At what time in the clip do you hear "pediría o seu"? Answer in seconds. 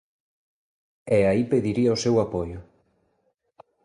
1.51-2.15